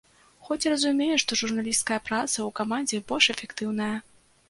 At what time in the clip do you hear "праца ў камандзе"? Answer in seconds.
2.09-3.05